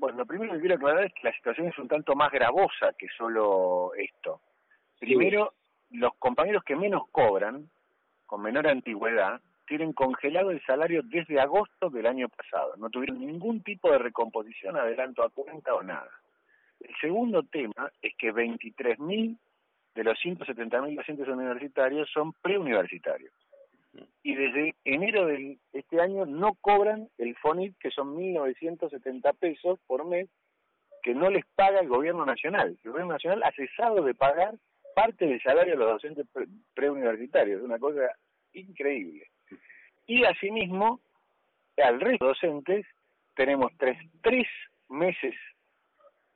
Bueno, 0.00 0.16
lo 0.16 0.26
primero 0.26 0.54
que 0.54 0.60
quiero 0.60 0.76
aclarar 0.76 1.04
es 1.04 1.12
que 1.12 1.28
la 1.28 1.34
situación 1.34 1.68
es 1.68 1.78
un 1.78 1.86
tanto 1.86 2.14
más 2.14 2.32
gravosa 2.32 2.94
que 2.98 3.06
solo 3.18 3.92
esto. 3.94 4.40
Primero, 4.98 5.52
los 5.90 6.14
compañeros 6.14 6.64
que 6.64 6.74
menos 6.74 7.02
cobran, 7.12 7.68
con 8.24 8.40
menor 8.40 8.66
antigüedad, 8.66 9.42
tienen 9.66 9.92
congelado 9.92 10.52
el 10.52 10.64
salario 10.64 11.02
desde 11.04 11.38
agosto 11.38 11.90
del 11.90 12.06
año 12.06 12.30
pasado. 12.30 12.76
No 12.78 12.88
tuvieron 12.88 13.20
ningún 13.20 13.62
tipo 13.62 13.90
de 13.92 13.98
recomposición, 13.98 14.78
adelanto 14.78 15.22
a 15.22 15.28
cuenta 15.28 15.74
o 15.74 15.82
nada. 15.82 16.10
El 16.80 16.94
segundo 16.98 17.42
tema 17.42 17.92
es 18.00 18.14
que 18.16 18.32
23.000 18.32 19.36
de 19.96 20.04
los 20.04 20.18
170.000 20.18 20.96
docentes 20.96 21.28
universitarios 21.28 22.10
son 22.10 22.32
preuniversitarios. 22.40 23.34
Y 24.22 24.34
desde 24.34 24.74
enero 24.84 25.26
de 25.26 25.58
este 25.72 26.00
año 26.00 26.26
no 26.26 26.54
cobran 26.60 27.08
el 27.18 27.34
FONIT, 27.36 27.76
que 27.78 27.90
son 27.90 28.16
1.970 28.16 29.34
pesos 29.36 29.80
por 29.86 30.04
mes, 30.04 30.28
que 31.02 31.14
no 31.14 31.30
les 31.30 31.44
paga 31.56 31.80
el 31.80 31.88
gobierno 31.88 32.24
nacional. 32.24 32.78
El 32.84 32.90
gobierno 32.90 33.14
nacional 33.14 33.42
ha 33.42 33.52
cesado 33.52 34.02
de 34.02 34.14
pagar 34.14 34.54
parte 34.94 35.26
del 35.26 35.42
salario 35.42 35.72
de 35.72 35.78
los 35.78 35.90
docentes 35.92 36.26
preuniversitarios, 36.74 37.62
una 37.62 37.78
cosa 37.78 38.02
increíble. 38.52 39.26
Y 40.06 40.24
asimismo, 40.24 41.00
al 41.76 42.00
resto 42.00 42.24
de 42.24 42.28
docentes 42.28 42.86
tenemos 43.34 43.72
tres, 43.78 43.98
tres 44.22 44.46
meses 44.88 45.34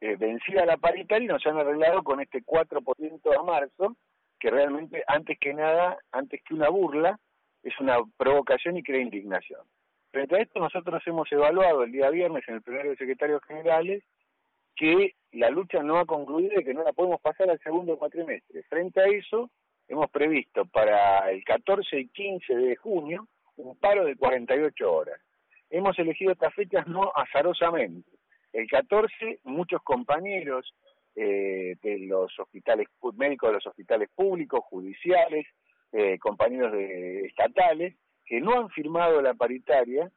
eh, 0.00 0.16
vencida 0.16 0.66
la 0.66 0.76
paritaria 0.76 1.24
y 1.24 1.28
nos 1.28 1.46
han 1.46 1.58
arreglado 1.58 2.02
con 2.02 2.20
este 2.20 2.42
4% 2.42 3.38
a 3.38 3.42
marzo, 3.44 3.96
que 4.40 4.50
realmente, 4.50 5.04
antes 5.06 5.38
que 5.38 5.54
nada, 5.54 5.96
antes 6.10 6.42
que 6.42 6.54
una 6.54 6.68
burla, 6.68 7.20
es 7.62 7.78
una 7.80 7.98
provocación 8.16 8.76
y 8.76 8.82
crea 8.82 9.00
indignación. 9.00 9.60
Frente 10.10 10.36
a 10.36 10.40
esto, 10.40 10.60
nosotros 10.60 11.02
hemos 11.06 11.30
evaluado 11.32 11.84
el 11.84 11.92
día 11.92 12.10
viernes 12.10 12.44
en 12.46 12.56
el 12.56 12.62
plenario 12.62 12.90
de 12.90 12.96
secretarios 12.98 13.42
generales 13.44 14.02
que 14.76 15.14
la 15.32 15.50
lucha 15.50 15.82
no 15.82 15.98
ha 15.98 16.06
concluido 16.06 16.60
y 16.60 16.64
que 16.64 16.74
no 16.74 16.82
la 16.82 16.92
podemos 16.92 17.20
pasar 17.20 17.48
al 17.48 17.58
segundo 17.60 17.96
cuatrimestre. 17.96 18.62
Frente 18.64 19.00
a 19.00 19.06
eso, 19.06 19.50
hemos 19.88 20.10
previsto 20.10 20.64
para 20.66 21.30
el 21.30 21.44
14 21.44 21.98
y 21.98 22.08
15 22.08 22.54
de 22.54 22.76
junio 22.76 23.26
un 23.56 23.76
paro 23.76 24.04
de 24.04 24.16
48 24.16 24.92
horas. 24.92 25.20
Hemos 25.70 25.98
elegido 25.98 26.32
estas 26.32 26.54
fechas 26.54 26.86
no 26.86 27.10
azarosamente. 27.14 28.10
El 28.52 28.66
14, 28.66 29.40
muchos 29.44 29.82
compañeros 29.82 30.74
eh, 31.14 31.76
de 31.82 31.98
los 32.00 32.38
hospitales 32.38 32.88
médicos 33.14 33.50
de 33.50 33.54
los 33.54 33.66
hospitales 33.66 34.10
públicos, 34.14 34.60
judiciales, 34.64 35.46
eh, 35.92 36.18
compañeros 36.18 36.72
de, 36.72 37.26
estatales, 37.26 37.94
que 38.24 38.40
no 38.40 38.58
han 38.58 38.70
firmado 38.70 39.20
la 39.20 39.34
paritaria 39.34 40.10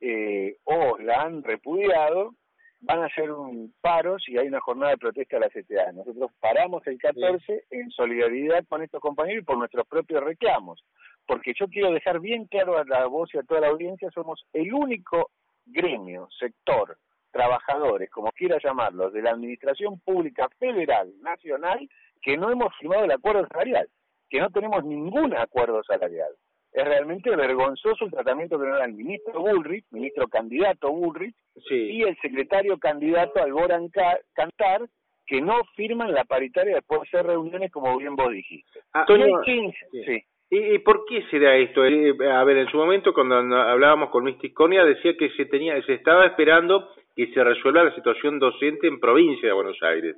eh, 0.00 0.56
o 0.64 0.98
la 0.98 1.22
han 1.22 1.42
repudiado, 1.42 2.34
van 2.80 3.02
a 3.02 3.06
hacer 3.06 3.30
un 3.32 3.74
paro 3.80 4.18
si 4.18 4.36
hay 4.38 4.46
una 4.46 4.60
jornada 4.60 4.92
de 4.92 4.98
protesta 4.98 5.36
a 5.36 5.40
la 5.40 5.48
CTA. 5.48 5.92
Nosotros 5.92 6.30
paramos 6.40 6.86
el 6.86 6.98
14 6.98 7.64
en 7.70 7.90
solidaridad 7.90 8.64
con 8.68 8.82
estos 8.82 9.00
compañeros 9.00 9.42
y 9.42 9.46
por 9.46 9.58
nuestros 9.58 9.86
propios 9.86 10.22
reclamos. 10.22 10.84
Porque 11.26 11.54
yo 11.58 11.66
quiero 11.66 11.90
dejar 11.90 12.20
bien 12.20 12.46
claro 12.46 12.78
a 12.78 12.84
la 12.84 13.06
voz 13.06 13.34
y 13.34 13.38
a 13.38 13.42
toda 13.42 13.62
la 13.62 13.68
audiencia, 13.68 14.10
somos 14.10 14.46
el 14.52 14.72
único 14.72 15.30
gremio, 15.64 16.28
sector, 16.38 16.96
trabajadores, 17.32 18.10
como 18.10 18.30
quiera 18.32 18.58
llamarlos, 18.62 19.12
de 19.12 19.22
la 19.22 19.30
Administración 19.30 19.98
Pública 20.00 20.48
Federal, 20.58 21.12
Nacional, 21.20 21.88
que 22.22 22.36
no 22.36 22.50
hemos 22.50 22.74
firmado 22.76 23.04
el 23.04 23.10
acuerdo 23.10 23.46
salarial, 23.48 23.88
que 24.28 24.40
no 24.40 24.50
tenemos 24.50 24.84
ningún 24.84 25.34
acuerdo 25.34 25.82
salarial. 25.84 26.30
Es 26.72 26.84
realmente 26.84 27.34
vergonzoso 27.34 28.04
el 28.04 28.10
tratamiento 28.10 28.58
que 28.58 28.66
nos 28.66 28.78
da 28.78 28.84
el 28.84 28.92
ministro 28.92 29.40
Bullrich, 29.40 29.84
ministro 29.90 30.28
candidato 30.28 30.92
Bullrich, 30.92 31.34
y 31.70 32.02
el 32.02 32.16
secretario 32.18 32.78
candidato 32.78 33.42
Alboran 33.42 33.88
Cantar, 34.34 34.82
que 35.26 35.40
no 35.40 35.62
firman 35.74 36.12
la 36.12 36.24
paritaria 36.24 36.76
después 36.76 37.00
de 37.00 37.06
hacer 37.08 37.26
reuniones 37.26 37.72
como 37.72 37.96
bien 37.96 38.14
vos 38.14 38.30
dijiste. 38.30 38.80
Ah, 38.92 39.06
sí. 39.08 40.22
¿Y, 40.48 40.78
por 40.78 41.04
qué 41.06 41.24
se 41.30 41.40
da 41.40 41.56
esto? 41.56 41.84
Eh, 41.84 42.14
a 42.30 42.44
ver, 42.44 42.58
en 42.58 42.68
su 42.68 42.76
momento 42.76 43.12
cuando 43.12 43.34
hablábamos 43.34 44.10
con 44.10 44.24
Misticonia 44.24 44.84
decía 44.84 45.16
que 45.16 45.30
se 45.30 45.46
tenía, 45.46 45.80
se 45.82 45.94
estaba 45.94 46.26
esperando 46.26 46.88
que 47.16 47.32
se 47.32 47.42
resuelva 47.42 47.84
la 47.84 47.94
situación 47.94 48.38
docente 48.38 48.86
en 48.86 49.00
provincia 49.00 49.48
de 49.48 49.54
Buenos 49.54 49.82
Aires. 49.82 50.14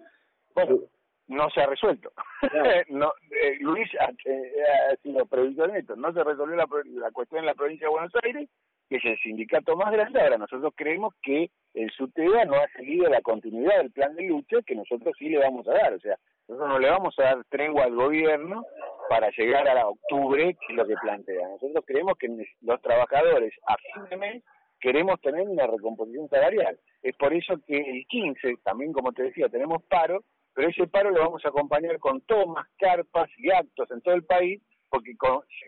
Bueno, 0.54 0.80
no 1.28 1.50
se 1.50 1.60
ha 1.60 1.66
resuelto. 1.66 2.10
no, 2.88 3.12
eh, 3.30 3.56
Luis 3.60 3.88
ha, 4.00 4.10
eh, 4.24 4.52
ha 4.92 4.96
sido 4.96 5.26
previsor 5.26 5.74
esto. 5.76 5.94
No 5.96 6.12
se 6.12 6.24
resolvió 6.24 6.56
la, 6.56 6.66
la 6.94 7.10
cuestión 7.10 7.40
en 7.40 7.46
la 7.46 7.54
provincia 7.54 7.86
de 7.86 7.92
Buenos 7.92 8.12
Aires, 8.22 8.48
que 8.88 8.96
es 8.96 9.04
el 9.04 9.18
sindicato 9.18 9.76
más 9.76 9.92
grande. 9.92 10.20
Ahora 10.20 10.38
nosotros 10.38 10.72
creemos 10.74 11.14
que 11.22 11.50
el 11.74 11.90
SUTEBA 11.92 12.46
no 12.46 12.54
ha 12.54 12.68
seguido 12.76 13.08
la 13.08 13.20
continuidad 13.20 13.78
del 13.78 13.92
plan 13.92 14.14
de 14.16 14.24
lucha 14.24 14.56
que 14.66 14.74
nosotros 14.74 15.14
sí 15.18 15.28
le 15.28 15.38
vamos 15.38 15.68
a 15.68 15.74
dar. 15.74 15.92
O 15.92 16.00
sea, 16.00 16.16
nosotros 16.48 16.68
no 16.70 16.78
le 16.78 16.90
vamos 16.90 17.14
a 17.18 17.22
dar 17.24 17.44
tregua 17.50 17.84
al 17.84 17.94
gobierno 17.94 18.64
para 19.10 19.30
llegar 19.30 19.68
a 19.68 19.86
octubre, 19.86 20.54
que 20.54 20.72
es 20.72 20.76
lo 20.76 20.86
que 20.86 20.96
plantea. 20.96 21.48
Nosotros 21.48 21.84
creemos 21.86 22.16
que 22.18 22.28
los 22.62 22.80
trabajadores 22.82 23.52
a 23.66 23.76
fin 23.76 24.04
de 24.10 24.16
mes 24.16 24.42
queremos 24.80 25.20
tener 25.20 25.48
una 25.48 25.66
recomposición 25.66 26.28
salarial. 26.28 26.78
Es 27.02 27.16
por 27.16 27.32
eso 27.32 27.54
que 27.66 27.76
el 27.76 28.06
15, 28.06 28.56
también 28.64 28.92
como 28.92 29.12
te 29.12 29.24
decía, 29.24 29.48
tenemos 29.48 29.82
paro, 29.84 30.24
pero 30.54 30.68
ese 30.70 30.86
paro 30.86 31.10
lo 31.10 31.20
vamos 31.20 31.44
a 31.44 31.48
acompañar 31.48 31.98
con 31.98 32.20
tomas, 32.22 32.66
carpas 32.78 33.30
y 33.38 33.50
actos 33.50 33.90
en 33.90 34.00
todo 34.00 34.14
el 34.14 34.24
país, 34.24 34.60
porque 34.90 35.14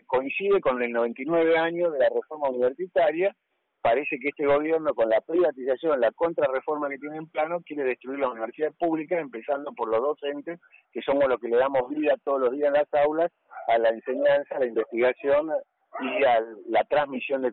coincide 0.07 0.59
con 0.61 0.81
el 0.81 0.91
99 0.91 1.57
años 1.57 1.93
de 1.93 1.99
la 1.99 2.09
reforma 2.09 2.49
universitaria. 2.49 3.35
Parece 3.81 4.19
que 4.19 4.29
este 4.29 4.45
gobierno, 4.45 4.93
con 4.93 5.09
la 5.09 5.21
privatización, 5.21 6.01
la 6.01 6.11
contrarreforma 6.11 6.89
que 6.89 6.99
tiene 6.99 7.17
en 7.17 7.27
plano, 7.27 7.61
quiere 7.61 7.83
destruir 7.83 8.19
las 8.19 8.31
universidades 8.31 8.75
públicas, 8.77 9.19
empezando 9.19 9.71
por 9.73 9.89
los 9.89 10.01
docentes, 10.01 10.59
que 10.91 11.01
somos 11.01 11.27
los 11.27 11.39
que 11.39 11.47
le 11.47 11.57
damos 11.57 11.89
vida 11.89 12.15
todos 12.23 12.41
los 12.41 12.51
días 12.51 12.67
en 12.67 12.73
las 12.73 12.93
aulas, 12.93 13.31
a 13.67 13.77
la 13.77 13.89
enseñanza, 13.89 14.55
a 14.55 14.59
la 14.59 14.67
investigación 14.67 15.51
y 15.99 16.23
a 16.23 16.41
la 16.67 16.83
transmisión 16.85 17.41
de 17.41 17.51